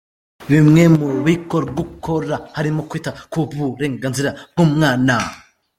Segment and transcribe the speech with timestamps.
[0.49, 5.15] Bimwe mu bikorwa ukora harimo kwita ku burenganzira bw’umwana.